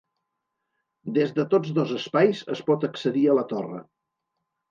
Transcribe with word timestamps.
Des 1.17 1.33
de 1.39 1.45
tots 1.51 1.75
dos 1.75 1.93
espais 1.97 2.41
es 2.55 2.63
pot 2.71 2.87
accedir 2.89 3.23
a 3.29 3.35
la 3.41 3.47
torre. 3.55 3.83